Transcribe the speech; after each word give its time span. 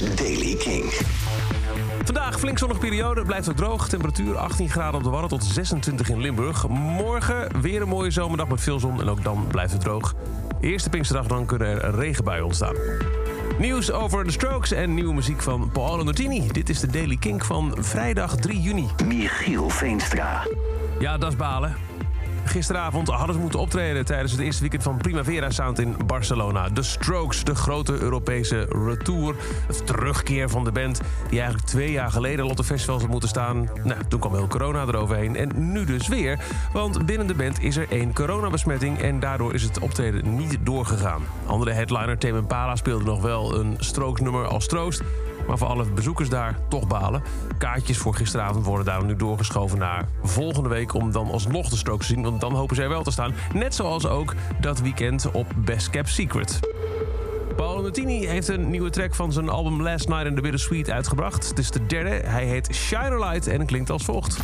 is 0.00 0.14
Daily 0.14 0.54
King. 0.54 0.84
Vandaag 2.04 2.38
flink 2.38 2.58
zonnige 2.58 2.80
periode, 2.80 3.22
blijft 3.22 3.46
het 3.46 3.56
droog. 3.56 3.88
Temperatuur 3.88 4.36
18 4.36 4.70
graden 4.70 4.94
op 4.94 5.02
de 5.02 5.10
Wadden 5.10 5.28
tot 5.30 5.44
26 5.44 6.08
in 6.08 6.20
Limburg. 6.20 6.68
Morgen 6.68 7.60
weer 7.60 7.82
een 7.82 7.88
mooie 7.88 8.10
zomerdag 8.10 8.48
met 8.48 8.60
veel 8.60 8.78
zon 8.78 9.00
en 9.00 9.08
ook 9.08 9.22
dan 9.22 9.46
blijft 9.50 9.72
het 9.72 9.80
droog. 9.80 10.14
Eerste 10.60 10.88
Pinksterdag 10.88 11.26
dan 11.26 11.46
kunnen 11.46 11.82
er 11.82 11.94
regenbuien 11.94 12.44
ontstaan. 12.44 12.74
Nieuws 13.58 13.92
over 13.92 14.24
de 14.24 14.30
Strokes 14.30 14.72
en 14.72 14.94
nieuwe 14.94 15.14
muziek 15.14 15.42
van 15.42 15.70
Paolo 15.72 16.02
Nutini. 16.02 16.48
Dit 16.48 16.68
is 16.68 16.80
de 16.80 16.86
Daily 16.86 17.16
Kink 17.16 17.44
van 17.44 17.76
vrijdag 17.80 18.36
3 18.36 18.60
juni. 18.60 18.88
Michiel 19.04 19.68
Veenstra. 19.68 20.46
Ja, 20.98 21.18
dat 21.18 21.30
is 21.30 21.36
balen. 21.36 21.76
Gisteravond 22.44 23.08
hadden 23.08 23.34
ze 23.34 23.40
moeten 23.40 23.60
optreden 23.60 24.04
tijdens 24.04 24.32
het 24.32 24.40
eerste 24.40 24.60
weekend 24.60 24.82
van 24.82 24.96
Primavera 24.96 25.50
Sound 25.50 25.78
in 25.78 25.96
Barcelona. 26.06 26.68
De 26.68 26.82
Strokes, 26.82 27.44
de 27.44 27.54
grote 27.54 27.98
Europese 27.98 28.66
retour. 28.86 29.34
Het 29.66 29.86
terugkeer 29.86 30.48
van 30.48 30.64
de 30.64 30.72
band 30.72 31.00
die 31.28 31.38
eigenlijk 31.38 31.68
twee 31.68 31.90
jaar 31.90 32.10
geleden 32.10 32.44
al 32.44 32.50
op 32.50 32.56
de 32.56 32.64
festivals 32.64 33.02
had 33.02 33.10
moeten 33.10 33.28
staan. 33.28 33.68
Nou, 33.84 34.00
toen 34.08 34.20
kwam 34.20 34.34
heel 34.34 34.46
corona 34.46 34.82
eroverheen 34.82 35.36
en 35.36 35.72
nu 35.72 35.84
dus 35.84 36.08
weer. 36.08 36.38
Want 36.72 37.06
binnen 37.06 37.26
de 37.26 37.34
band 37.34 37.62
is 37.62 37.76
er 37.76 37.86
één 37.90 38.14
coronabesmetting 38.14 38.98
en 38.98 39.20
daardoor 39.20 39.54
is 39.54 39.62
het 39.62 39.78
optreden 39.78 40.36
niet 40.36 40.58
doorgegaan. 40.62 41.22
Andere 41.46 41.70
headliner 41.70 42.18
Tame 42.18 42.38
Impala 42.38 42.76
speelde 42.76 43.04
nog 43.04 43.22
wel 43.22 43.58
een 43.58 43.76
Strokes 43.78 44.20
nummer 44.20 44.46
als 44.46 44.66
troost. 44.66 45.02
Maar 45.46 45.58
voor 45.58 45.68
alle 45.68 45.84
bezoekers 45.84 46.28
daar 46.28 46.58
toch 46.68 46.86
balen. 46.86 47.22
Kaartjes 47.58 47.98
voor 47.98 48.14
gisteravond 48.14 48.66
worden 48.66 48.86
daarom 48.86 49.06
nu 49.06 49.16
doorgeschoven 49.16 49.78
naar 49.78 50.08
volgende 50.22 50.68
week... 50.68 50.94
om 50.94 51.12
dan 51.12 51.30
alsnog 51.30 51.68
de 51.68 51.76
strook 51.76 52.00
te 52.00 52.06
zien, 52.06 52.22
want 52.22 52.40
dan 52.40 52.54
hopen 52.54 52.76
zij 52.76 52.88
wel 52.88 53.02
te 53.02 53.10
staan. 53.10 53.34
Net 53.52 53.74
zoals 53.74 54.06
ook 54.06 54.34
dat 54.60 54.80
weekend 54.80 55.30
op 55.30 55.46
Best 55.56 55.90
Kept 55.90 56.08
Secret. 56.08 56.60
Paolo 57.56 57.82
Nutini 57.82 58.26
heeft 58.26 58.48
een 58.48 58.70
nieuwe 58.70 58.90
track 58.90 59.14
van 59.14 59.32
zijn 59.32 59.48
album 59.48 59.82
Last 59.82 60.08
Night 60.08 60.26
in 60.26 60.34
the 60.34 60.40
Bittersweet 60.40 60.90
uitgebracht. 60.90 61.48
Het 61.48 61.58
is 61.58 61.70
de 61.70 61.86
derde, 61.86 62.10
hij 62.10 62.44
heet 62.44 62.74
Shine 62.74 63.10
a 63.10 63.30
Light 63.30 63.46
en 63.46 63.66
klinkt 63.66 63.90
als 63.90 64.04
volgt. 64.04 64.36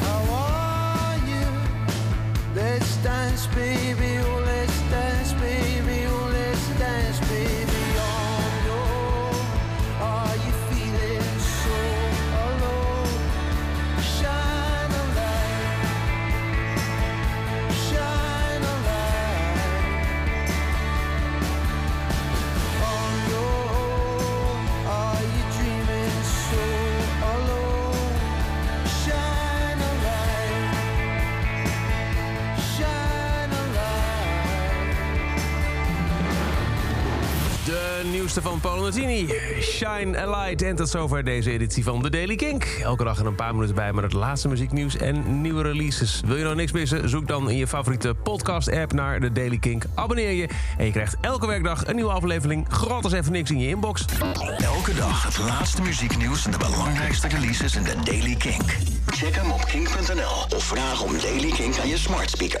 How 0.00 0.34
are 0.36 1.18
you? 1.26 1.44
Let's 2.54 3.02
dance, 3.02 3.48
baby. 3.48 4.13
Nieuwste 38.10 38.42
van 38.42 38.60
Paolo 38.60 38.82
Nutini, 38.82 39.28
Shine 39.60 40.18
a 40.18 40.30
Light. 40.30 40.62
En 40.62 40.76
tot 40.76 40.88
zover 40.88 41.24
deze 41.24 41.50
editie 41.50 41.84
van 41.84 42.02
The 42.02 42.10
Daily 42.10 42.36
Kink. 42.36 42.64
Elke 42.64 43.04
dag 43.04 43.18
er 43.18 43.26
een 43.26 43.34
paar 43.34 43.54
minuten 43.54 43.74
bij 43.74 43.92
met 43.92 44.04
het 44.04 44.12
laatste 44.12 44.48
muzieknieuws 44.48 44.96
en 44.96 45.40
nieuwe 45.40 45.62
releases. 45.62 46.20
Wil 46.26 46.36
je 46.36 46.42
nou 46.42 46.54
niks 46.54 46.72
missen? 46.72 47.08
Zoek 47.08 47.28
dan 47.28 47.50
in 47.50 47.56
je 47.56 47.66
favoriete 47.66 48.14
podcast-app 48.14 48.92
naar 48.92 49.20
The 49.20 49.32
Daily 49.32 49.58
Kink. 49.58 49.84
Abonneer 49.94 50.30
je 50.30 50.48
en 50.78 50.84
je 50.84 50.90
krijgt 50.90 51.16
elke 51.20 51.46
werkdag 51.46 51.86
een 51.86 51.94
nieuwe 51.94 52.12
aflevering. 52.12 52.66
Gratis 52.68 53.12
even 53.12 53.32
niks 53.32 53.50
in 53.50 53.58
je 53.58 53.68
inbox. 53.68 54.04
Elke 54.58 54.94
dag 54.94 55.24
het 55.24 55.38
laatste 55.38 55.82
muzieknieuws 55.82 56.44
en 56.44 56.50
de 56.50 56.58
belangrijkste 56.58 57.28
releases 57.28 57.76
in 57.76 57.82
de 57.82 57.94
Daily 58.04 58.34
Kink. 58.34 58.76
Check 59.06 59.34
hem 59.34 59.50
op 59.50 59.64
kink.nl 59.64 60.56
of 60.56 60.64
vraag 60.64 61.02
om 61.02 61.12
Daily 61.18 61.50
Kink 61.50 61.78
aan 61.78 61.88
je 61.88 61.98
smart 61.98 62.30
speaker. 62.30 62.52